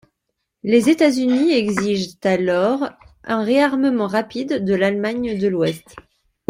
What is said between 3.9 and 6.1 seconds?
rapide de l'Allemagne de l'Ouest.